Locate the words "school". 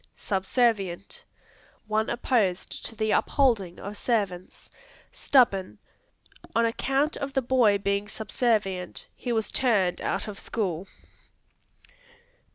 10.39-10.87